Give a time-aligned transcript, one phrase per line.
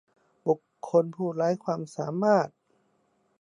[0.47, 0.59] บุค
[0.89, 2.47] คลผู้ไร้ความสามารถ